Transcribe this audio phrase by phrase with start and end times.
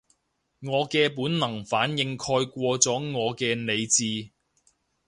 [0.63, 4.31] 我嘅本能反應蓋過咗我嘅理智